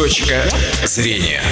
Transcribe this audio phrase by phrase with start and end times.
[0.00, 0.48] Точка
[0.86, 1.42] зрения.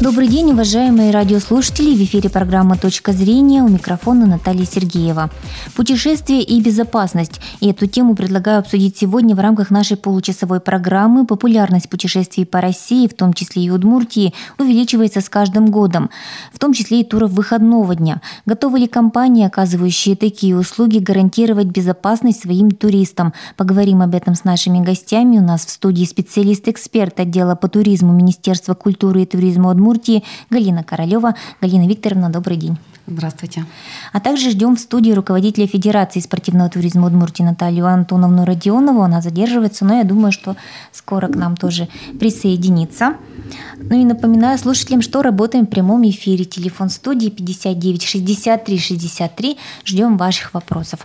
[0.00, 1.92] Добрый день, уважаемые радиослушатели.
[1.92, 3.64] В эфире программа «Точка зрения».
[3.64, 5.28] У микрофона Наталья Сергеева.
[5.74, 7.40] Путешествие и безопасность.
[7.58, 11.26] И эту тему предлагаю обсудить сегодня в рамках нашей получасовой программы.
[11.26, 16.10] Популярность путешествий по России, в том числе и Удмуртии, увеличивается с каждым годом.
[16.52, 18.22] В том числе и туров выходного дня.
[18.46, 23.32] Готовы ли компании, оказывающие такие услуги, гарантировать безопасность своим туристам?
[23.56, 25.38] Поговорим об этом с нашими гостями.
[25.38, 30.84] У нас в студии специалист-эксперт отдела по туризму Министерства культуры и туризма Удмуртии Удмуртии Галина
[30.84, 31.34] Королева.
[31.62, 32.76] Галина Викторовна, добрый день.
[33.06, 33.64] Здравствуйте.
[34.12, 39.00] А также ждем в студии руководителя Федерации спортивного туризма Удмуртии Наталью Антоновну Родионову.
[39.00, 40.56] Она задерживается, но я думаю, что
[40.92, 41.88] скоро к нам тоже
[42.20, 43.14] присоединится.
[43.78, 46.44] Ну и напоминаю слушателям, что работаем в прямом эфире.
[46.44, 49.58] Телефон студии 59 63 63.
[49.86, 51.00] Ждем ваших вопросов.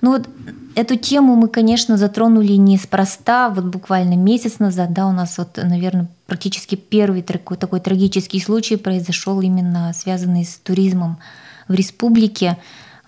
[0.00, 0.28] Ну вот
[0.78, 3.50] эту тему мы, конечно, затронули неспроста.
[3.50, 8.76] Вот буквально месяц назад, да, у нас вот, наверное, практически первый такой, такой трагический случай
[8.76, 11.18] произошел именно связанный с туризмом
[11.66, 12.58] в республике.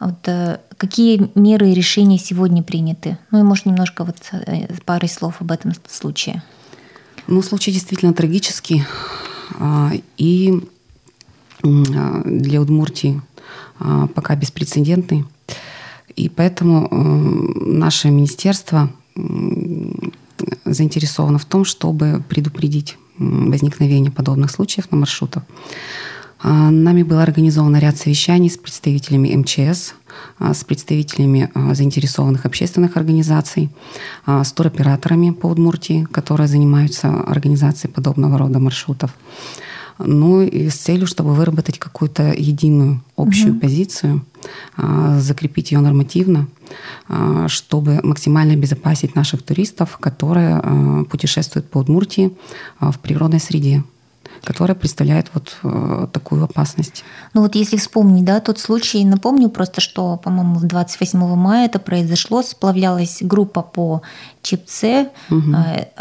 [0.00, 3.18] Вот, э, какие меры и решения сегодня приняты?
[3.30, 6.42] Ну и, может, немножко вот э, парой слов об этом случае.
[7.28, 8.84] Ну, случай действительно трагический.
[9.60, 10.60] А, и
[11.62, 13.22] а, для Удмуртии
[13.78, 15.24] а, пока беспрецедентный.
[16.16, 18.90] И поэтому э, наше министерство
[20.64, 25.42] заинтересовано в том, чтобы предупредить возникновение подобных случаев на маршрутах.
[26.42, 29.94] А, нами был организован ряд совещаний с представителями МЧС,
[30.38, 33.70] а, с представителями а, заинтересованных общественных организаций,
[34.26, 39.10] с туроператорами по Удмуртии, которые занимаются организацией подобного рода маршрутов.
[40.04, 43.60] Ну и с целью, чтобы выработать какую-то единую общую угу.
[43.60, 44.24] позицию,
[45.18, 46.46] закрепить ее нормативно,
[47.48, 52.32] чтобы максимально обезопасить наших туристов, которые путешествуют по Удмуртии
[52.80, 53.84] в природной среде
[54.44, 57.04] которая представляет вот э, такую опасность.
[57.34, 62.42] Ну вот если вспомнить, да, тот случай, напомню просто, что, по-моему, 28 мая это произошло,
[62.42, 64.02] сплавлялась группа по
[64.42, 65.54] Чипце, угу.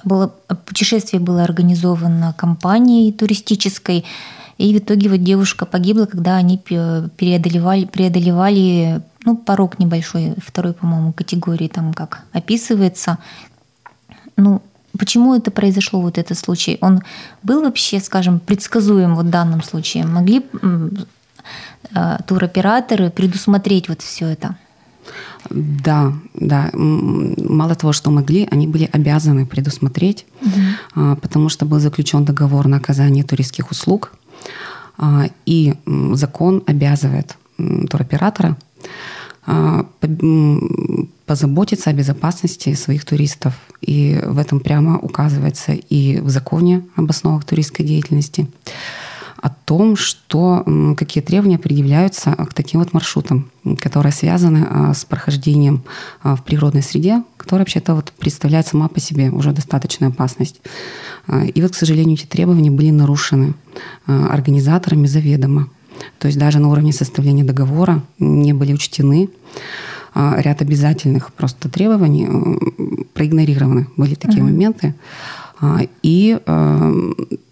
[0.05, 0.33] было,
[0.65, 4.05] путешествие было организовано компанией туристической,
[4.57, 11.13] и в итоге вот девушка погибла, когда они преодолевали, преодолевали ну, порог небольшой, второй, по-моему,
[11.13, 13.19] категории, там как описывается.
[14.35, 14.61] Ну,
[14.99, 16.77] Почему это произошло, вот этот случай?
[16.81, 17.01] Он
[17.41, 20.05] был вообще, скажем, предсказуем вот в данном случае?
[20.05, 20.45] Могли
[21.95, 24.55] э, туроператоры предусмотреть вот все это?
[25.49, 26.69] Да, да.
[26.73, 31.15] Мало того, что могли, они были обязаны предусмотреть, угу.
[31.15, 34.11] потому что был заключен договор на оказание туристских услуг,
[34.97, 35.75] а, и
[36.13, 37.37] закон обязывает
[37.89, 38.57] туроператора
[39.45, 39.85] а,
[41.29, 43.53] позаботиться о безопасности своих туристов.
[43.81, 48.47] И в этом прямо указывается и в законе об основах туристской деятельности
[49.37, 50.65] о том, что
[50.97, 55.83] какие требования предъявляются к таким вот маршрутам, которые связаны а, с прохождением
[56.23, 60.59] а, в природной среде, которая вообще-то вот представляет сама по себе уже достаточную опасность.
[61.53, 63.53] И вот, к сожалению, эти требования были нарушены
[64.07, 65.69] организаторами заведомо.
[66.17, 69.98] То есть даже на уровне составления договора не были учтены а,
[70.37, 72.27] ряд обязательных просто требований,
[73.13, 74.43] проигнорированы были такие mm-hmm.
[74.43, 74.95] моменты.
[75.61, 76.93] А, и а,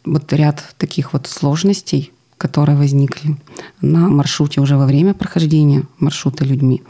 [0.06, 3.36] вот ряд таких вот сложностей, которые возникли
[3.82, 6.84] на маршруте уже во время прохождения маршрута людьми,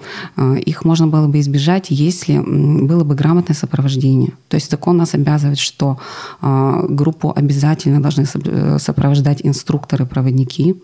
[0.66, 4.34] их можно было бы избежать, если было бы грамотное сопровождение.
[4.50, 6.00] То есть закон нас обязывает, что
[6.42, 10.82] группу обязательно должны э, сопровождать инструкторы-проводники, а,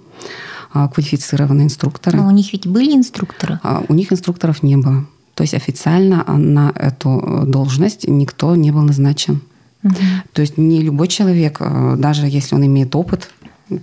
[0.73, 2.19] квалифицированные инструкторы.
[2.19, 3.59] А у них ведь были инструкторы?
[3.63, 5.05] А, у них инструкторов не было.
[5.35, 9.41] То есть официально на эту должность никто не был назначен.
[9.83, 9.95] Угу.
[10.33, 13.29] То есть не любой человек, э, даже если он имеет опыт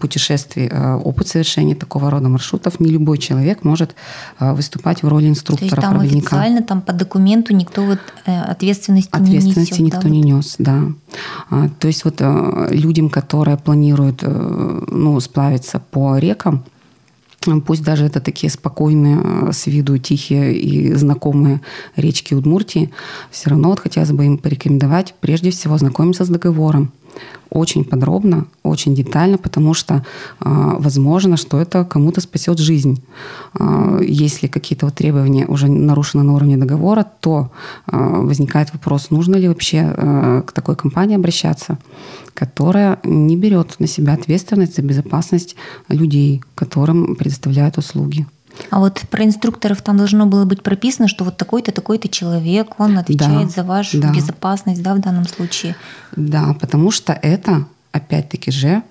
[0.00, 3.94] путешествий, э, опыт совершения такого рода маршрутов, не любой человек может
[4.38, 6.36] э, выступать в роли инструктора, То есть там проводника.
[6.36, 10.82] официально там по документу никто вот ответственности, ответственности не несет, никто да, не нес, да.
[11.50, 12.22] А, то есть вот
[12.70, 16.64] людям, которые планируют ну, сплавиться по рекам,
[17.64, 21.62] Пусть даже это такие спокойные, э, с виду тихие и знакомые
[21.96, 22.90] речки Удмуртии,
[23.30, 26.92] все равно вот хотелось бы им порекомендовать прежде всего знакомиться с договором
[27.50, 30.00] очень подробно, очень детально, потому что э,
[30.78, 33.02] возможно, что это кому-то спасет жизнь.
[33.58, 37.50] Э, если какие-то вот требования уже нарушены на уровне договора, то
[37.86, 41.78] э, возникает вопрос, нужно ли вообще э, к такой компании обращаться,
[42.34, 45.56] которая не берет на себя ответственность за безопасность
[45.88, 48.26] людей, которым предоставляют услуги.
[48.70, 52.98] А вот про инструкторов там должно было быть прописано, что вот такой-то, такой-то человек, он
[52.98, 54.12] отвечает Да, за вашу да.
[54.12, 55.76] безопасность, да, в данном случае.
[56.16, 58.82] Да, потому что это, опять-таки же,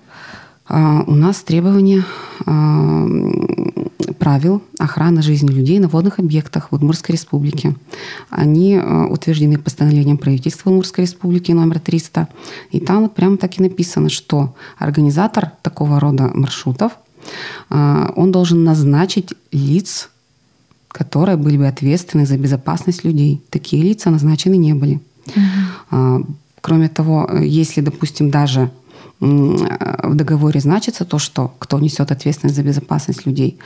[0.72, 2.04] а, у нас требования
[2.46, 3.06] а,
[4.18, 7.74] правил охраны жизни людей на водных объектах в Удмуртской республике.
[8.30, 12.28] Они а, утверждены постановлением правительства Удмуртской республики номер 300.
[12.70, 16.92] И там вот прямо так и написано, что организатор такого рода маршрутов,
[17.68, 20.10] он должен назначить лиц,
[20.88, 23.40] которые были бы ответственны за безопасность людей.
[23.50, 25.00] Такие лица назначены не были.
[25.90, 26.20] А,
[26.60, 28.70] Кроме того, если, допустим, даже
[29.20, 33.58] в договоре значится то, что кто несет ответственность за безопасность людей,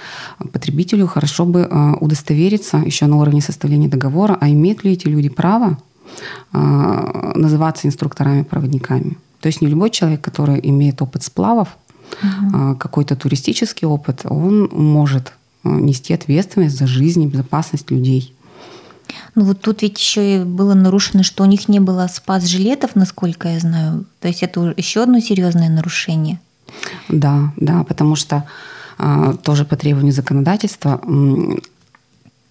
[0.52, 5.28] потребителю хорошо бы э, удостовериться еще на уровне составления договора, а имеют ли эти люди
[5.28, 5.78] право
[6.52, 9.16] называться инструкторами-проводниками.
[9.40, 11.76] То есть не любой человек, который имеет опыт сплавов,
[12.22, 15.32] э, какой-то туристический опыт, он может
[15.64, 18.34] э, нести ответственность за жизнь и безопасность людей.
[19.34, 23.48] Ну вот тут ведь еще и было нарушено, что у них не было спас-жилетов, насколько
[23.48, 24.06] я знаю.
[24.20, 26.40] То есть это еще одно серьезное нарушение.
[27.08, 28.44] Да, да, потому что
[28.98, 31.00] а, тоже по требованию законодательства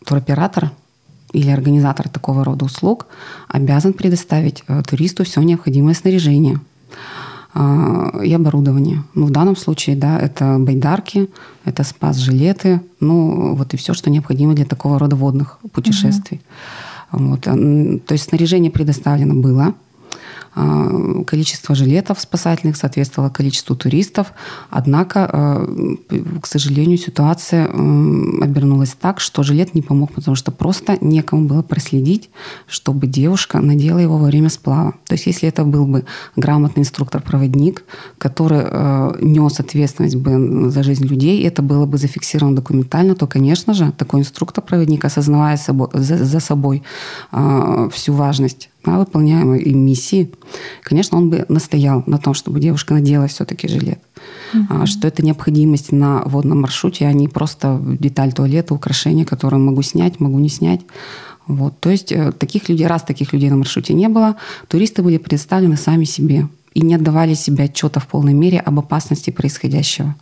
[0.06, 0.72] туроператор
[1.32, 3.08] или организатор такого рода услуг
[3.48, 9.04] обязан предоставить э, туристу все необходимое снаряжение а, и оборудование.
[9.14, 11.30] Ну, в данном случае, да, это байдарки,
[11.66, 16.42] это спас-жилеты, ну, вот и все, что необходимо для такого рода водных путешествий.
[17.12, 17.46] Вот.
[17.48, 19.76] м, То есть снаряжение предоставлено было,
[21.26, 24.34] количество жилетов спасательных соответствовало количеству туристов.
[24.70, 31.48] Однако, э, к сожалению, ситуация обернулась так, что жилет не помог, потому что просто некому
[31.48, 32.30] было проследить,
[32.68, 34.94] чтобы девушка надела его во время сплава.
[35.06, 36.06] То есть если это был бы
[36.36, 37.84] грамотный инструктор-проводник,
[38.18, 43.74] который э, нес ответственность бы за жизнь людей, это было бы зафиксировано документально, то, конечно
[43.74, 45.58] же, такой инструктор-проводник, осознавая
[45.94, 46.84] за, собой
[47.92, 50.32] всю важность выполняемой миссии,
[50.82, 54.00] конечно, он бы настоял на том, чтобы девушка надела все-таки жилет.
[54.70, 59.82] А, Что это необходимость на водном маршруте, а не просто деталь туалета, украшение, которое могу
[59.82, 60.82] снять, могу не снять.
[61.48, 61.80] Вот.
[61.80, 64.36] То есть э, таких людей, раз таких людей на маршруте не было,
[64.68, 69.30] туристы были предоставлены сами себе и не отдавали себе отчета в полной мере об опасности
[69.30, 70.16] происходящего.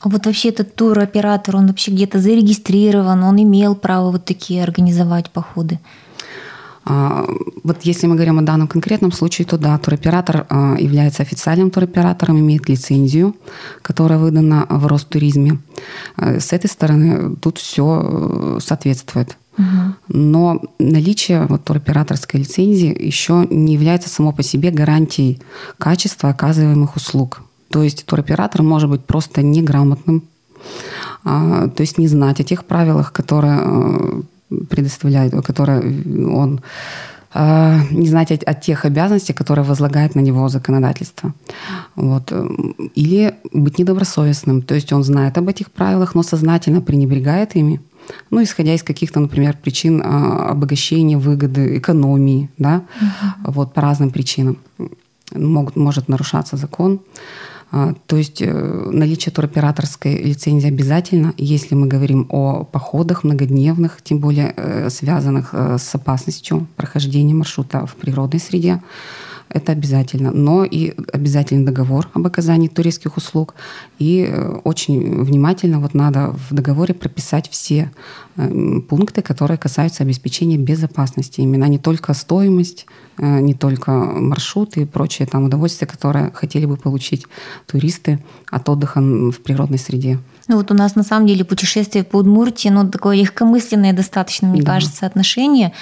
[0.00, 5.30] А вот вообще этот туроператор, он вообще где-то зарегистрирован, он имел право вот такие организовать
[5.30, 5.78] походы.
[6.84, 7.26] А,
[7.64, 12.38] Вот если мы говорим о данном конкретном случае, то да, туроператор а, является официальным туроператором,
[12.38, 13.34] имеет лицензию,
[13.82, 15.58] которая выдана в Ростуризме.
[16.16, 19.36] А, С этой стороны тут все соответствует.
[20.08, 25.38] Но наличие вот туроператорской лицензии еще не является само по себе гарантией
[25.76, 27.42] качества оказываемых услуг.
[27.70, 30.22] То есть туроператор может быть просто неграмотным,
[31.24, 34.22] то есть не знать о тех правилах, которые э,
[34.68, 35.80] предоставляет, которые
[36.28, 36.60] он
[37.34, 41.34] э, не знать о, о тех обязанностях, которые возлагает на него законодательство.
[41.94, 42.32] Вот.
[42.94, 44.62] Или быть недобросовестным.
[44.62, 47.80] То есть он знает об этих правилах, но сознательно пренебрегает ими.
[48.30, 52.82] Ну, исходя из каких-то, например, причин обогащения, выгоды, экономии, да,
[53.44, 54.56] вот по разным причинам
[55.32, 57.00] могут, может нарушаться закон.
[57.72, 58.52] А, То есть э,
[58.90, 65.78] наличие туроператорской лицензии обязательно, если мы говорим о походах многодневных, тем более э, связанных э,
[65.78, 68.80] с опасностью прохождения маршрута в природной среде.
[69.50, 70.30] Это обязательно.
[70.30, 73.54] Но и обязательный договор об оказании туристских услуг.
[73.98, 77.90] И э, очень внимательно вот надо в договоре прописать все
[78.36, 81.40] э, пункты, которые касаются обеспечения безопасности.
[81.40, 82.86] Именно не только стоимость,
[83.18, 87.26] э, не только маршруты и прочие там удовольствия, которые хотели бы получить
[87.66, 90.20] туристы от отдыха в природной среде.
[90.50, 94.62] Ну вот у нас на самом деле путешествие по Удмуртии, ну такое легкомысленное достаточно, мне
[94.62, 94.72] Да.
[94.72, 95.72] кажется, отношение.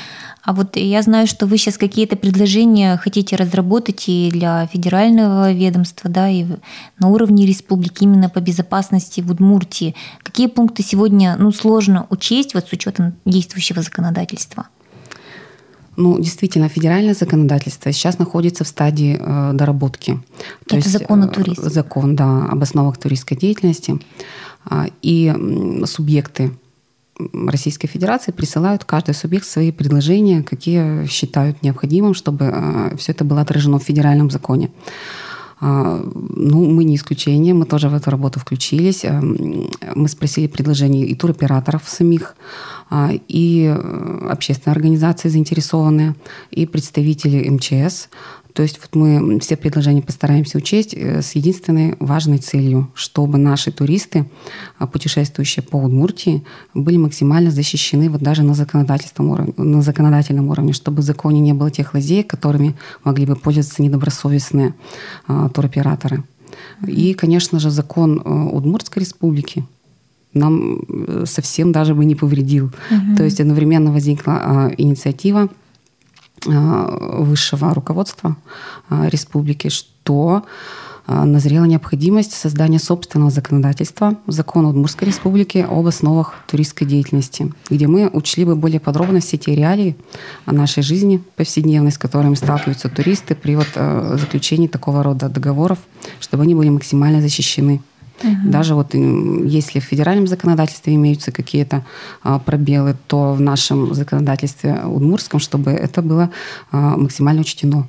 [0.42, 6.10] А вот я знаю, что вы сейчас какие-то предложения хотите разработать и для федерального ведомства,
[6.10, 6.44] да, и
[6.98, 9.94] на уровне республики именно по безопасности в Удмуртии.
[10.22, 14.66] Какие пункты сегодня ну, сложно учесть вот с учетом действующего законодательства?
[16.00, 20.20] Ну, действительно, федеральное законодательство сейчас находится в стадии э, доработки.
[20.70, 21.68] Это закон о э, туризме.
[21.70, 23.98] Закон, да, об основах туристской деятельности.
[24.65, 25.35] А, И
[25.85, 26.53] субъекты
[27.47, 33.79] Российской Федерации присылают каждый субъект свои предложения, какие считают необходимым, чтобы все это было отражено
[33.79, 34.71] в федеральном законе.
[35.61, 39.05] А, Ну, мы не исключение, мы тоже в эту работу включились.
[39.05, 42.37] Эм, Мы спросили предложений и туроператоров самих,
[42.91, 46.15] а, и э, общественные организации заинтересованные,
[46.50, 48.09] и представители МЧС.
[48.55, 53.71] То есть вот мы все предложения постараемся учесть э, с единственной важной целью, чтобы наши
[53.71, 54.25] туристы,
[54.78, 60.73] а, путешествующие по Удмуртии, были максимально защищены вот даже на законодательном уровне, на законодательном уровне,
[60.73, 62.75] чтобы в законе не было тех лазеек, которыми
[63.05, 64.75] могли бы пользоваться недобросовестные
[65.26, 66.25] а, туроператоры.
[66.87, 69.64] И, конечно же, закон э, Удмуртской республики
[70.35, 72.67] нам э, совсем даже бы не повредил.
[72.90, 73.17] Угу.
[73.17, 75.49] То есть одновременно возникла а, инициатива
[76.45, 78.37] высшего руководства
[78.88, 80.45] а, республики, что
[81.11, 88.45] назрела необходимость создания собственного законодательства, закона Удмуртской республики об основах туристской деятельности, где мы учли
[88.45, 89.97] бы более подробно все те реалии
[90.45, 93.68] о нашей жизни повседневной, с которыми сталкиваются туристы при вот
[94.21, 95.78] заключении такого рода договоров,
[96.21, 97.80] чтобы они были максимально защищены.
[98.22, 98.50] Угу.
[98.50, 101.84] Даже вот если в федеральном законодательстве имеются какие-то
[102.22, 106.30] а, пробелы, то в нашем законодательстве удмурском, чтобы это было
[106.70, 107.87] а, максимально учтено.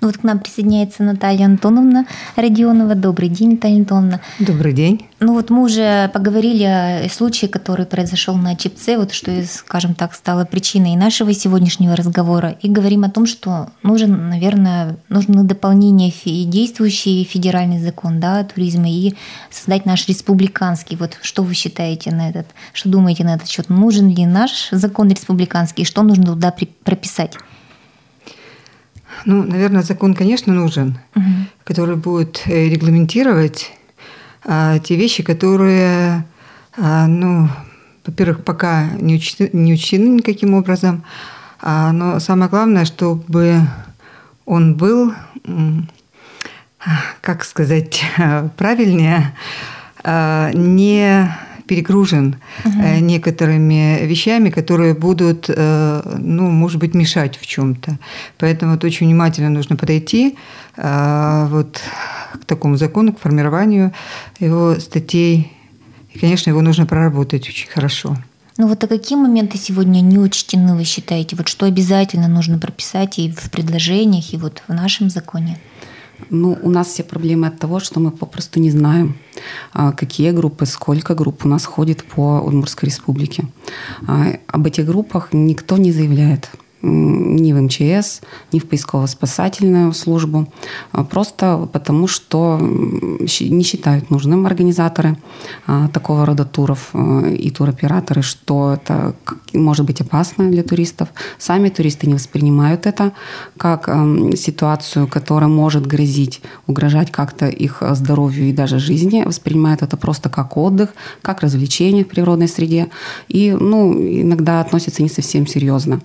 [0.00, 2.94] Ну вот к нам присоединяется Наталья Антоновна Родионова.
[2.94, 4.20] Добрый день, Наталья Антоновна.
[4.38, 5.06] Добрый день.
[5.20, 10.14] Ну вот мы уже поговорили о случае, который произошел на Чипце, вот что, скажем так,
[10.14, 12.56] стало причиной нашего сегодняшнего разговора.
[12.60, 18.44] И говорим о том, что нужен, наверное, нужно дополнение и действующий федеральный закон да, о
[18.44, 19.14] туризме и
[19.50, 20.96] создать наш республиканский.
[20.96, 23.68] Вот что вы считаете на этот, что думаете на этот счет?
[23.68, 25.84] Нужен ли наш закон республиканский?
[25.84, 26.52] Что нужно туда
[26.84, 27.36] прописать?
[29.24, 31.24] Ну, наверное, закон, конечно, нужен, угу.
[31.64, 33.72] который будет э, регламентировать
[34.44, 36.24] а, те вещи, которые,
[36.76, 37.48] а, ну,
[38.04, 41.04] во-первых, пока не учтены, не учтены никаким образом,
[41.60, 43.60] а, но самое главное, чтобы
[44.44, 45.12] он был,
[47.20, 48.02] как сказать
[48.56, 49.36] правильнее,
[50.02, 51.32] а, не
[51.72, 52.82] перегружен угу.
[53.00, 57.98] некоторыми вещами, которые будут, э, ну, может быть, мешать в чем-то.
[58.38, 60.36] Поэтому вот очень внимательно нужно подойти
[60.76, 61.80] э, вот
[62.34, 63.92] к такому закону, к формированию
[64.40, 65.50] его статей.
[66.14, 68.16] И, конечно, его нужно проработать очень хорошо.
[68.58, 71.36] Ну вот а какие моменты сегодня не учтены, вы считаете?
[71.36, 75.58] Вот что обязательно нужно прописать и в предложениях, и вот в нашем законе?
[76.30, 79.16] Ну, у нас все проблемы от того, что мы попросту не знаем,
[79.72, 83.44] а, какие группы, сколько групп у нас ходит по Удмуртской республике.
[84.06, 86.50] А, об этих группах никто не заявляет
[86.82, 88.20] ни в МЧС,
[88.52, 90.52] ни в поисково-спасательную службу,
[90.90, 95.16] а просто потому что не считают нужным организаторы
[95.66, 99.14] а, такого рода туров а, и туроператоры, что это
[99.52, 101.08] может быть опасно для туристов.
[101.38, 103.12] Сами туристы не воспринимают это
[103.56, 103.88] как
[104.36, 110.56] ситуацию, которая может грозить, угрожать как-то их здоровью и даже жизни, воспринимают это просто как
[110.56, 110.90] отдых,
[111.22, 112.88] как развлечение в природной среде
[113.28, 116.00] и ну, иногда относятся не совсем серьезно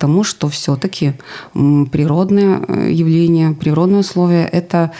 [0.00, 1.12] тому, что все-таки
[1.52, 4.90] природное э, явление, природные условия– это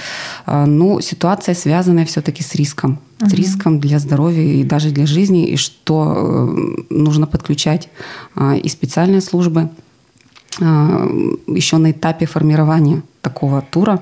[0.46, 2.98] э, ну, ситуация, связанная все-таки с риском.
[3.18, 7.88] С риском для здоровья и даже для жизни, и что э, нужно подключать
[8.64, 9.68] и специальные службы
[10.58, 14.00] еще на этапе формирования такого тура, а,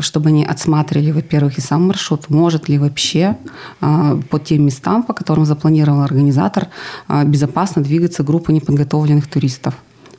[0.00, 3.36] чтобы они отсматривали, во-первых, и сам маршрут, может ли вообще
[3.80, 6.68] а, по тем местам, по которым запланировал организатор,
[7.08, 9.74] а, безопасно двигаться группа неподготовленных туристов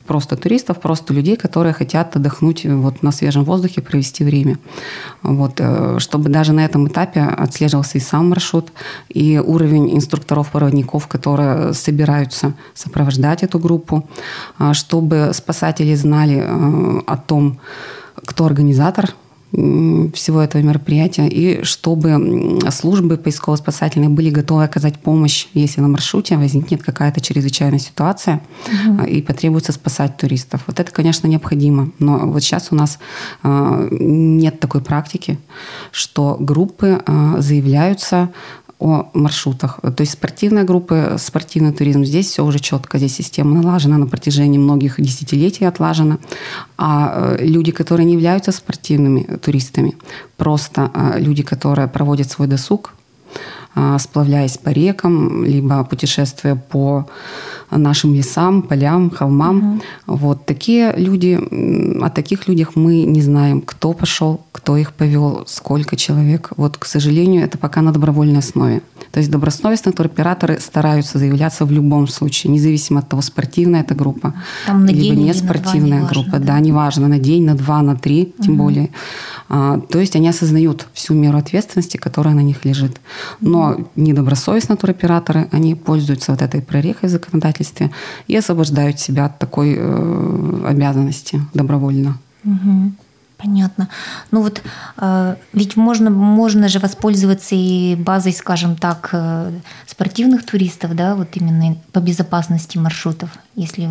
[0.06, 4.56] просто туристов, просто людей, которые хотят отдохнуть вот на свежем воздухе, провести время.
[5.22, 8.72] Вот, э, чтобы даже на этом этапе отслеживался и сам маршрут,
[9.10, 14.08] и уровень инструкторов-проводников, которые собираются сопровождать эту группу,
[14.72, 17.58] чтобы спасатели знали э, о том,
[18.24, 19.14] кто организатор
[19.50, 26.82] всего этого мероприятия, и чтобы службы поисково-спасательные были готовы оказать помощь, если на маршруте возникнет
[26.82, 29.04] какая-то чрезвычайная ситуация угу.
[29.04, 30.64] и потребуется спасать туристов.
[30.66, 31.90] Вот это, конечно, необходимо.
[31.98, 32.98] Но вот сейчас у нас
[33.42, 35.38] а, нет такой практики,
[35.92, 38.28] что группы а, заявляются
[38.78, 39.80] о маршрутах.
[39.80, 44.58] То есть спортивная группа, спортивный туризм, здесь все уже четко, здесь система налажена на протяжении
[44.58, 46.18] многих десятилетий отлажена.
[46.76, 49.96] А э, люди, которые не являются спортивными туристами,
[50.36, 52.94] просто э, люди, которые проводят свой досуг,
[53.74, 57.08] э, сплавляясь по рекам, либо путешествуя по
[57.70, 59.80] нашим лесам, полям, холмам.
[60.06, 60.16] Угу.
[60.16, 61.38] Вот такие люди,
[62.02, 66.50] о таких людях мы не знаем, кто пошел, кто их повел, сколько человек.
[66.56, 68.82] Вот, к сожалению, это пока на добровольной основе.
[69.12, 74.34] То есть добросовестные туроператоры стараются заявляться в любом случае, независимо от того, спортивная эта группа,
[74.66, 76.32] Там на либо не спортивная группа.
[76.32, 76.52] Важно, да?
[76.54, 78.64] да, неважно, на день, на два, на три, тем угу.
[78.64, 78.90] более.
[79.48, 83.00] А, то есть они осознают всю меру ответственности, которая на них лежит.
[83.40, 87.90] Но недобросовестные туроператоры, они пользуются вот этой прорехой законодательства законодательстве
[88.26, 92.18] и освобождают себя от такой э, обязанности добровольно.
[92.44, 92.92] Угу.
[93.36, 93.88] Понятно.
[94.32, 94.62] Ну вот
[94.96, 99.52] э, ведь можно, можно же воспользоваться и базой, скажем так, э,
[99.86, 103.88] спортивных туристов, да, вот именно по безопасности маршрутов, если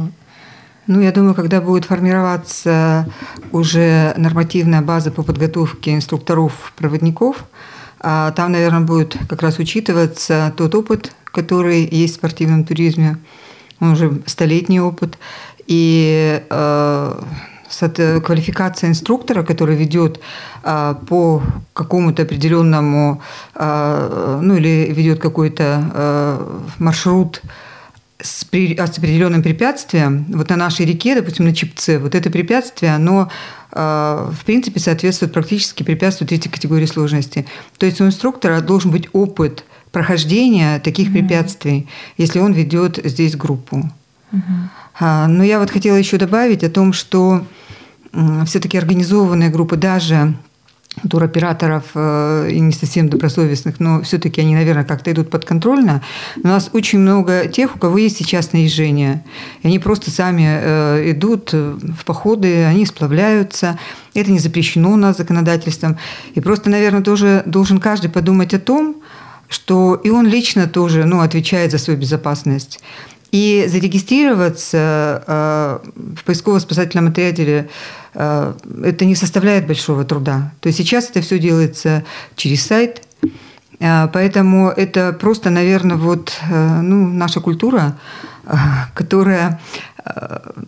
[0.89, 3.09] ну, я думаю, когда будет формироваться
[3.51, 7.43] уже нормативная база по подготовке инструкторов-проводников,
[7.99, 13.17] а, там, наверное, будет как раз учитываться тот опыт, который есть в спортивном туризме,
[13.79, 15.17] он уже столетний опыт,
[15.67, 17.21] и э,
[18.23, 20.19] квалификация инструктора, который ведет
[20.63, 21.43] а, по
[21.73, 23.21] какому-то определенному,
[23.55, 27.41] а, ну или ведет какой-то а, маршрут
[28.19, 32.95] с, при, с определенным препятствием, вот на нашей реке, допустим, на Чипце, вот это препятствие,
[32.95, 33.29] оно
[33.69, 37.45] в принципе соответствует практически препятствию третьей категории сложности.
[37.77, 41.13] То есть у инструктора должен быть опыт прохождения таких mm-hmm.
[41.13, 43.89] препятствий, если он ведет здесь группу.
[44.31, 45.27] Mm-hmm.
[45.27, 47.45] Но я вот хотела еще добавить о том, что
[48.45, 50.33] все-таки организованные группы даже
[51.09, 56.01] туроператоров э, и не совсем добросовестных, но все-таки они, наверное, как-то идут подконтрольно.
[56.43, 59.23] У нас очень много тех, у кого есть сейчас наезжение.
[59.61, 63.77] И они просто сами э, идут в походы, они сплавляются.
[64.13, 65.97] Это не запрещено у нас законодательством.
[66.33, 68.95] И просто, наверное, тоже должен каждый подумать о том,
[69.49, 72.79] что и он лично тоже ну, отвечает за свою безопасность.
[73.31, 75.79] И зарегистрироваться э,
[76.15, 77.67] в поисково-спасательном отряде
[78.13, 80.53] э, это не составляет большого труда.
[80.61, 82.05] То есть сейчас это все делается
[82.37, 83.01] через сайт,
[83.79, 87.97] э, поэтому это просто, наверное, вот ну, наша культура,
[88.93, 89.59] которая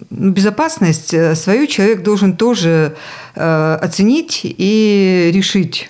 [0.10, 2.98] ну, безопасность свою человек должен тоже
[3.36, 5.90] оценить и решить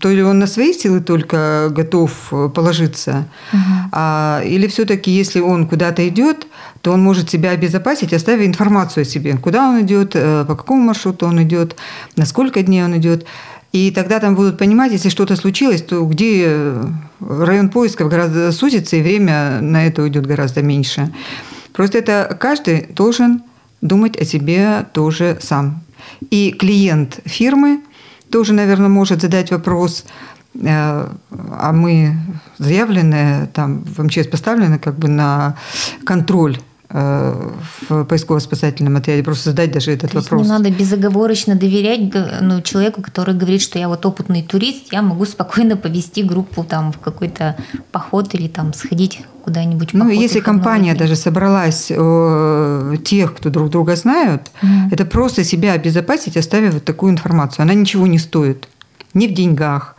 [0.00, 3.60] то ли он на свои силы только готов э, положиться, угу.
[3.92, 6.46] а, или все-таки, если он куда-то идет,
[6.82, 10.82] то он может себя обезопасить, оставив информацию о себе, куда он идет, э, по какому
[10.82, 11.76] маршруту он идет,
[12.16, 13.26] на сколько дней он идет.
[13.72, 16.84] И тогда там будут понимать, если что-то случилось, то где э,
[17.20, 21.12] район поисков гораздо сузится, и время на это уйдет гораздо меньше.
[21.72, 23.42] Просто это каждый должен
[23.80, 25.82] думать о себе тоже сам.
[26.30, 27.80] И клиент фирмы–
[28.30, 30.04] тоже, наверное, может задать вопрос,
[30.54, 32.16] э, а мы
[32.58, 35.56] заявлены, там в МЧС поставлены как бы на
[36.04, 40.42] контроль в поисково-спасательном отряде, просто задать даже этот То вопрос.
[40.42, 45.24] не надо безоговорочно доверять ну, человеку, который говорит, что я вот опытный турист, я могу
[45.24, 47.56] спокойно повести группу там в какой-то
[47.90, 49.94] поход или там сходить куда-нибудь.
[49.94, 55.72] Ну, если компания даже собралась э, тех, кто друг друга знают, mm это просто себя
[55.72, 57.62] обезопасить, оставив вот такую информацию.
[57.62, 58.68] Она ничего не стоит.
[59.14, 59.96] Ни в деньгах,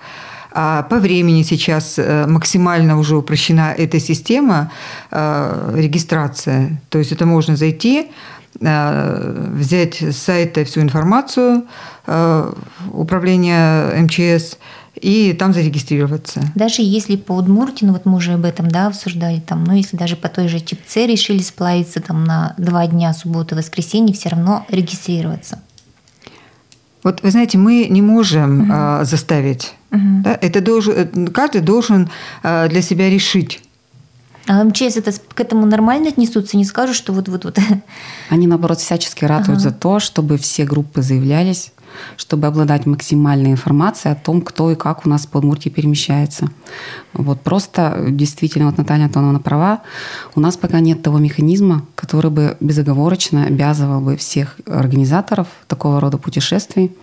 [0.60, 4.72] а по времени сейчас э, максимально уже упрощена эта система
[5.12, 6.82] э, регистрация.
[6.90, 8.08] То есть это можно зайти,
[8.60, 11.66] э, взять с сайта всю информацию
[12.92, 14.58] управления МЧС
[14.96, 16.42] и там зарегистрироваться.
[16.56, 19.96] Даже если по Удмуртии, ну вот мы уже об этом да, обсуждали, там, но если
[19.96, 24.66] даже по той же Чипце решили сплавиться там, на два дня, субботу воскресенье, все равно
[24.70, 25.60] регистрироваться.
[27.04, 28.72] Вот вы знаете, мы не можем угу.
[28.74, 29.77] а, заставить.
[29.92, 30.22] Угу.
[30.24, 30.38] Да?
[30.42, 32.10] Это должен, э, каждый должен
[32.44, 33.62] а, для себя решить.
[34.48, 37.60] А МЧС это к этому нормально отнесутся, не скажут, что вот-вот-вот.
[38.30, 39.70] Они, наоборот, всячески ратуют ага.
[39.70, 41.74] за то, чтобы все группы заявлялись,
[42.16, 46.50] чтобы обладать максимальной информацией о том, кто и как у нас по Удмуртии перемещается.
[47.12, 49.82] Вот просто действительно, вот Наталья Антоновна права,
[50.34, 56.18] у нас пока нет того механизма, который бы безоговорочно обязывал бы всех организаторов такого рода
[56.18, 56.96] путешествий,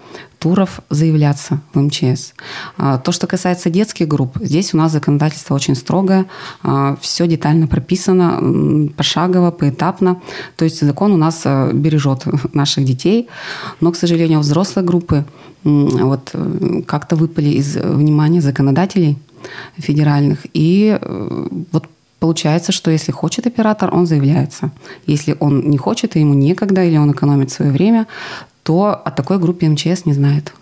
[0.44, 2.34] туров заявляться в МЧС.
[2.76, 6.26] А, то, что касается детских групп, здесь у нас законодательство очень строгое,
[6.62, 10.20] а, все детально прописано, пошагово, поэтапно.
[10.56, 13.28] То есть закон у нас а, бережет наших детей,
[13.80, 15.24] но, к сожалению, взрослые группы
[15.64, 19.16] вот э, как-то выпали из внимания законодателей
[19.78, 20.46] федеральных.
[20.52, 21.86] И э, вот
[22.24, 24.70] Получается, что если хочет оператор, он заявляется.
[25.06, 28.06] Если он не хочет, и ему некогда, или он экономит свое время,
[28.64, 30.52] то о такой группе МЧС не знает.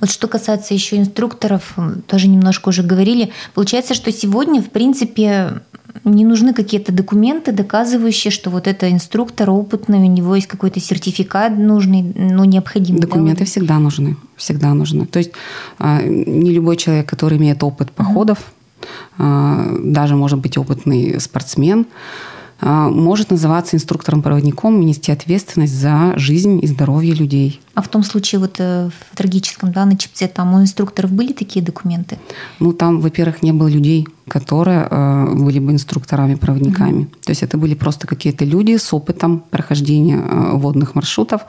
[0.00, 3.32] Вот что касается еще инструкторов, тоже немножко уже говорили.
[3.54, 5.62] Получается, что сегодня, в принципе,
[6.04, 11.56] не нужны какие-то документы, доказывающие, что вот это инструктор опытный, у него есть какой-то сертификат
[11.56, 13.00] нужный, ну, необходимый.
[13.00, 13.44] Документы да?
[13.46, 15.06] всегда нужны, всегда нужны.
[15.06, 15.32] То есть
[15.78, 18.38] а, не любой человек, который имеет опыт походов,
[19.18, 19.92] mm-hmm.
[19.92, 21.86] даже может быть опытный спортсмен,
[22.60, 27.60] может называться инструктором-проводником нести ответственность за жизнь и здоровье людей.
[27.76, 31.32] А в том случае вот э, в трагическом, да, на чипце, там у инструкторов были
[31.32, 32.18] такие документы?
[32.58, 37.02] Ну, там, во-первых, не было людей, которые э, были бы инструкторами-проводниками.
[37.02, 37.24] Mm-hmm.
[37.26, 41.42] То есть это были просто какие-то люди с опытом прохождения э, водных маршрутов,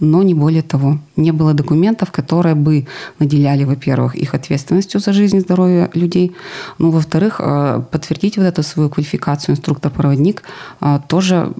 [0.00, 0.98] но не более того.
[1.16, 2.86] Не было документов, которые бы
[3.18, 6.32] наделяли, во-первых, их ответственностью за жизнь и здоровье людей,
[6.78, 10.42] ну, во-вторых, э, подтвердить вот эту свою квалификацию инструктор-проводник
[10.80, 11.52] э, тоже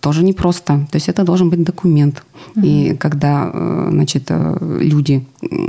[0.00, 0.86] тоже непросто.
[0.90, 2.22] То есть это должен быть документ.
[2.56, 2.66] Угу.
[2.66, 5.24] И когда э, значит, э, люди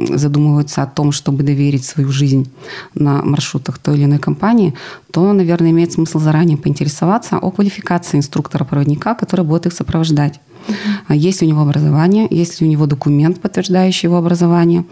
[0.09, 2.49] задумываются о том, чтобы доверить свою жизнь
[2.93, 4.73] на маршрутах той или иной компании,
[5.11, 10.39] то, наверное, имеет смысл заранее поинтересоваться о квалификации инструктора-проводника, который будет их сопровождать.
[10.67, 11.15] Uh-huh.
[11.15, 14.85] Есть ли у него образование, есть ли у него документ, подтверждающий его образование,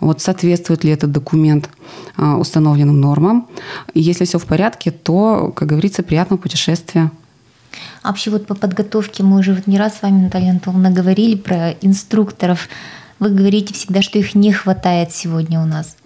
[0.00, 1.70] вот соответствует ли этот документ
[2.16, 3.46] а, установленным нормам.
[3.94, 7.10] И если все в порядке, то, как говорится, приятного путешествия.
[8.02, 11.36] А вообще вот по подготовке мы уже вот не раз с вами, Наталья Антоновна, говорили
[11.36, 12.68] про инструкторов.
[13.18, 15.96] Вы говорите всегда, что их не хватает сегодня у нас.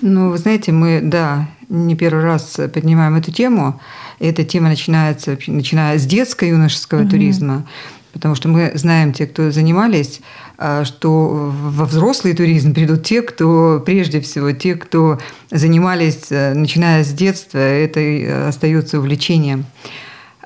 [0.00, 3.80] Ну, вы знаете, мы, да, не первый раз поднимаем эту тему.
[4.18, 7.10] Эта тема начинается, начиная с детско-юношеского угу.
[7.10, 7.66] туризма,
[8.12, 10.20] потому что мы знаем, те, кто занимались,
[10.58, 15.18] а, что во взрослый туризм придут те, кто, прежде всего, те, кто
[15.50, 19.64] занимались, э, начиная с детства, это э, остается увлечением.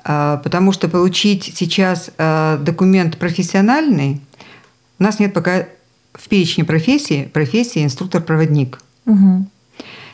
[0.09, 4.21] А, потому что получить сейчас а, документ профессиональный,
[4.99, 5.65] у нас нет пока
[6.13, 8.79] в перечне профессии профессии инструктор-проводник.
[9.05, 9.45] Угу.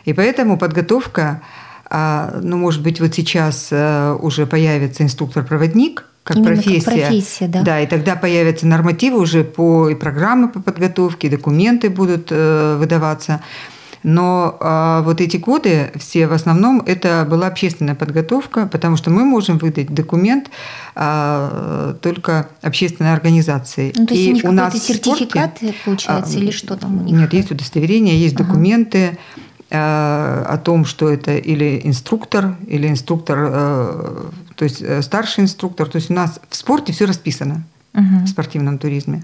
[0.05, 1.43] И поэтому подготовка,
[1.91, 6.85] а, ну, может быть, вот сейчас уже появится инструктор-проводник, как Именно профессия.
[6.85, 7.61] Как профессия, да.
[7.61, 13.41] Да, и тогда появятся нормативы уже по и программы по подготовке, документы будут э, выдаваться.
[14.03, 19.23] Но а, вот эти годы все в основном это была общественная подготовка, потому что мы
[19.23, 20.51] можем выдать документ
[20.95, 23.93] а, только общественной организации.
[23.95, 27.17] Ну, то есть и у нас сертификат спорте, получается а, или что там у них?
[27.17, 28.45] Нет, есть удостоверение, есть ага.
[28.45, 29.17] документы
[29.71, 35.87] а, о том, что это или инструктор, или инструктор, а, то есть э, старший инструктор.
[35.89, 37.63] То есть у нас в спорте все расписано,
[37.93, 38.25] угу.
[38.25, 39.23] в спортивном туризме,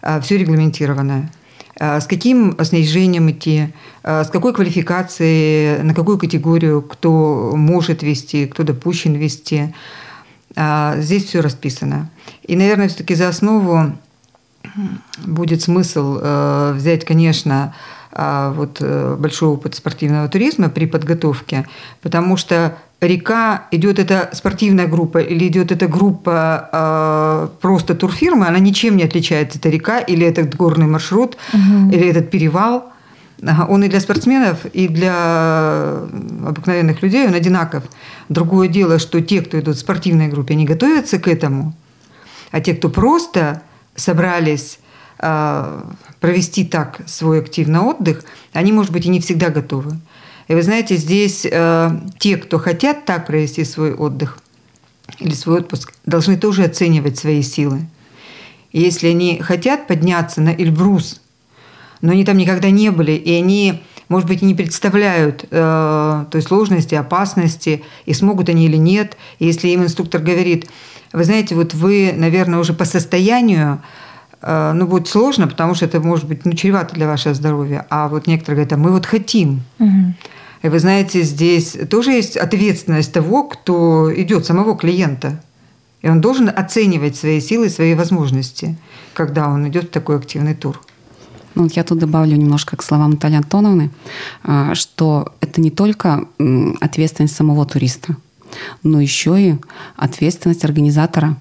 [0.00, 1.30] а, все регламентировано.
[1.80, 8.46] А, с каким снаряжением идти, а, с какой квалификацией, на какую категорию, кто может вести,
[8.46, 9.74] кто допущен вести.
[10.56, 12.10] А, здесь все расписано.
[12.44, 13.92] И, наверное, все-таки за основу
[15.24, 16.18] будет смысл
[16.72, 17.74] взять, конечно,
[18.16, 21.66] вот э, большой опыт спортивного туризма при подготовке,
[22.00, 28.58] потому что река идет эта спортивная группа или идет эта группа э, просто турфирмы, она
[28.60, 31.90] ничем не отличается, эта река или этот горный маршрут, угу.
[31.92, 32.90] или этот перевал.
[33.68, 35.98] Он и для спортсменов, и для
[36.46, 37.82] обыкновенных людей он одинаков.
[38.28, 41.74] Другое дело, что те, кто идут в спортивной группе, они готовятся к этому,
[42.52, 43.60] а те, кто просто
[43.96, 44.78] собрались
[45.18, 49.98] провести так свой активный отдых, они, может быть, и не всегда готовы.
[50.48, 54.38] И вы знаете, здесь э, те, кто хотят так провести свой отдых
[55.18, 57.86] или свой отпуск, должны тоже оценивать свои силы.
[58.72, 61.20] И если они хотят подняться на Эльбрус,
[62.00, 66.94] но они там никогда не были, и они, может быть, не представляют э, той сложности,
[66.94, 69.16] опасности, и смогут они или нет.
[69.38, 70.68] И если им инструктор говорит,
[71.12, 73.80] вы знаете, вот вы, наверное, уже по состоянию
[74.46, 77.86] ну, будет сложно, потому что это может быть ну, чревато для вашего здоровья.
[77.88, 79.62] А вот некоторые говорят, а мы вот хотим.
[79.78, 80.14] Угу.
[80.64, 85.42] И вы знаете, здесь тоже есть ответственность того, кто идет, самого клиента.
[86.00, 88.76] И он должен оценивать свои силы, свои возможности,
[89.14, 90.80] когда он идет в такой активный тур.
[91.54, 93.90] Ну, я тут добавлю немножко к словам Натальи Антоновны,
[94.42, 96.24] а, что это не только
[96.80, 98.16] ответственность самого туриста,
[98.82, 99.56] но еще и
[99.96, 101.36] ответственность организатора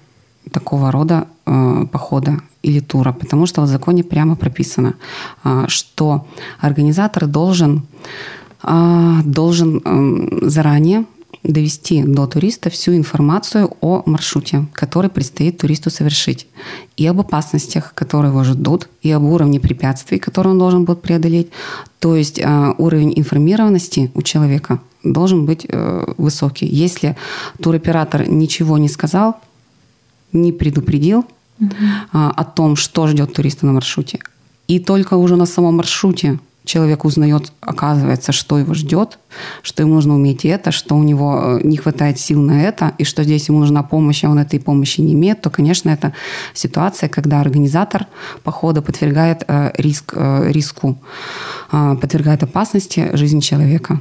[0.52, 4.96] такого рода э, похода или тура, потому что в законе прямо прописано,
[5.44, 6.26] э, что
[6.60, 7.84] организатор должен
[8.64, 11.04] а, должен эм, заранее
[11.44, 16.48] довести до туриста всю информацию о маршруте, который предстоит туристу совершить,
[16.96, 21.50] и об опасностях, которые его ждут, и об уровне препятствий, которые он должен будет преодолеть.
[22.00, 26.66] То есть а, уровень информированности у человека должен быть э, высокий.
[26.66, 27.18] Если
[27.62, 29.36] туроператор ничего не сказал,
[30.32, 31.26] не предупредил
[31.66, 31.76] угу.
[32.12, 34.20] о том, что ждет туриста на маршруте,
[34.68, 39.20] и только уже на самом маршруте человек узнает, оказывается, что его ждет,
[39.62, 43.04] что ему нужно уметь это, что у него э, не хватает сил на это, и
[43.04, 46.14] что здесь ему нужна помощь, а он этой помощи не имеет, то, конечно, это
[46.54, 48.08] ситуация, когда организатор
[48.44, 50.98] похода подвергает э, риск, э, риску,
[51.72, 54.00] подвергает опасности жизни человека.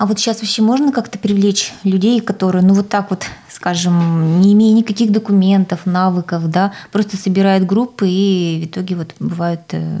[0.00, 4.54] А вот сейчас вообще можно как-то привлечь людей, которые, ну вот так вот, скажем, не
[4.54, 10.00] имея никаких документов, навыков, да, просто собирают группы и в итоге вот бывают э,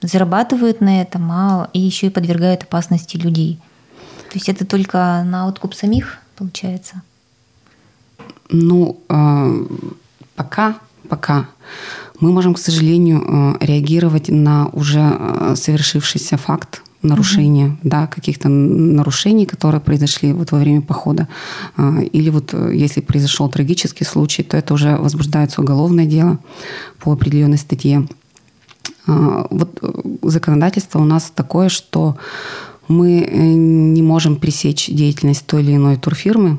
[0.00, 3.58] зарабатывают на этом, а и еще и подвергают опасности людей.
[4.30, 7.02] То есть это только на откуп самих получается?
[8.50, 9.66] Ну, э,
[10.36, 11.48] пока, пока
[12.20, 17.76] мы можем, к сожалению, э, реагировать на уже совершившийся факт нарушения, угу.
[17.82, 21.28] да, каких-то нарушений, которые произошли вот во время похода.
[22.12, 26.38] Или вот если произошел трагический случай, то это уже возбуждается уголовное дело
[27.00, 28.06] по определенной статье.
[29.06, 29.78] Вот
[30.22, 32.16] законодательство у нас такое, что
[32.88, 33.20] мы
[33.54, 36.58] не можем пресечь деятельность той или иной турфирмы,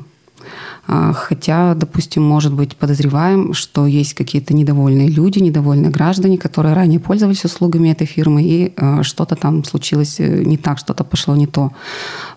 [0.86, 7.44] хотя, допустим, может быть, подозреваем, что есть какие-то недовольные люди, недовольные граждане, которые ранее пользовались
[7.44, 11.72] услугами этой фирмы, и а, что-то там случилось э, не так, что-то пошло не то.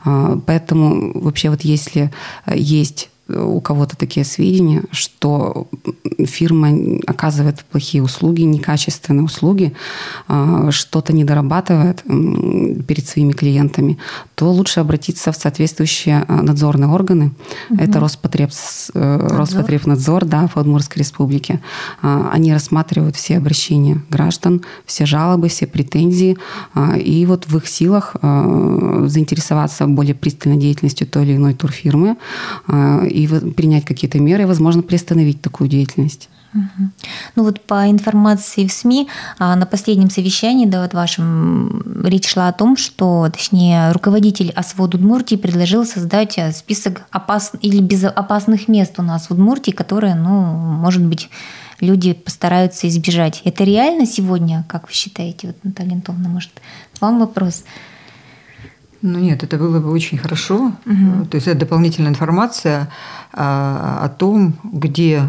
[0.04, 2.12] А, поэтому вообще вот если
[2.46, 5.68] э, есть у кого-то такие сведения, что
[6.26, 9.74] фирма оказывает плохие услуги, некачественные услуги,
[10.28, 13.98] а, что-то не дорабатывает перед своими клиентами,
[14.36, 17.32] то лучше обратиться в соответствующие а, надзорные органы.
[17.70, 17.80] Угу.
[17.80, 18.52] Это Роспотреб,
[18.94, 21.62] э, Роспотребнадзор да, в Удмуртской республике.
[22.02, 26.38] А, они рассматривают все обращения граждан, все жалобы, все претензии.
[26.98, 32.18] И вот в их силах заинтересоваться более пристальной деятельностью той или иной турфирмы
[33.10, 36.30] и принять какие-то меры, и, возможно, приостановить такую деятельность.
[37.36, 42.48] Ну вот по информации в СМИ а, на последнем совещании, да, вот вашем, речь шла
[42.48, 47.52] о том, что, точнее, руководитель ОСВОД Удмуртии предложил создать э, список опас...
[47.62, 51.30] или безопасных мест у нас в Удмуртии, которые, ну, может быть,
[51.80, 53.42] люди постараются избежать.
[53.46, 56.52] Это реально сегодня, как вы считаете, вот, Наталья Антоновна, может,
[57.00, 57.64] вам вопрос?
[59.02, 60.74] Ну нет, это было бы очень хорошо.
[60.86, 61.26] Угу.
[61.32, 62.90] То есть это дополнительная информация
[63.32, 65.24] а, о том, где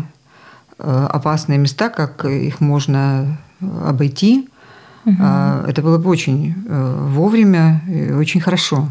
[0.79, 4.49] а, опасные места, как их можно обойти.
[5.05, 5.23] Угу.
[5.69, 8.89] Это было бы очень а, вовремя и очень хорошо.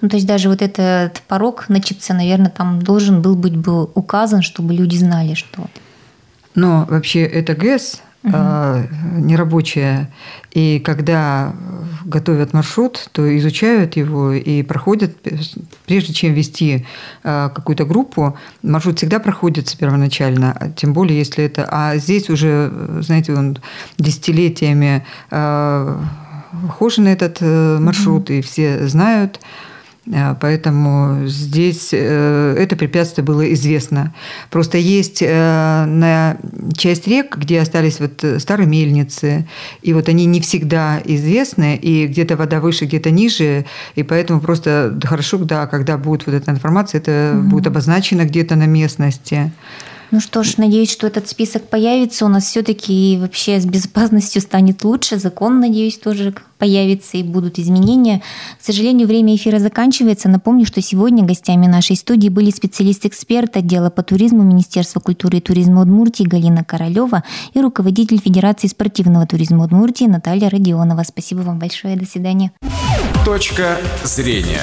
[0.00, 3.84] Ну, то есть даже вот этот порог на чипце, наверное, там должен был быть бы
[3.84, 5.66] указан, чтобы люди знали, что...
[6.54, 8.36] Но вообще это ГЭС, угу.
[9.16, 10.10] нерабочая.
[10.52, 11.54] И когда
[12.04, 15.16] готовят маршрут, то изучают его и проходят,
[15.86, 16.86] прежде чем вести
[17.22, 21.66] э, какую-то группу, маршрут всегда проходится первоначально, тем более если это...
[21.70, 23.58] А здесь уже, знаете, он
[23.98, 25.04] десятилетиями
[27.02, 29.40] на этот э, маршрут, mm и все знают.
[30.14, 34.14] А, поэтому здесь э, это препятствие было известно.
[34.50, 36.38] Просто есть э, на
[36.76, 39.46] часть рек, где остались вот старые мельницы,
[39.82, 43.66] и вот они не всегда известны, и где-то вода выше, где-то ниже,
[43.96, 47.48] и поэтому просто хорошо, да, когда будет вот эта информация, это угу.
[47.48, 49.52] будет обозначено где-то на местности.
[50.10, 54.40] Ну что ж, надеюсь, что этот список появится у нас все-таки и вообще с безопасностью
[54.40, 55.18] станет лучше.
[55.18, 58.22] Закон, надеюсь, тоже появится и будут изменения.
[58.60, 60.30] К сожалению, время эфира заканчивается.
[60.30, 65.82] Напомню, что сегодня гостями нашей студии были специалист-эксперт отдела по туризму Министерства культуры и туризма
[65.82, 71.02] Удмуртии Галина Королева и руководитель Федерации спортивного туризма Удмуртии Наталья Родионова.
[71.02, 71.96] Спасибо вам большое.
[71.96, 72.52] До свидания.
[73.26, 74.62] Точка зрения.